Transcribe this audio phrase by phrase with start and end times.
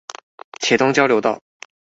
[0.59, 1.43] 茄苳交流道